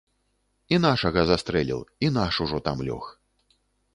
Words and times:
І 0.77 0.79
нашага 0.85 1.21
застрэліў, 1.33 1.81
і 2.07 2.11
наш 2.17 2.33
ужо 2.45 2.57
там 2.69 2.77
лёг. 2.87 3.03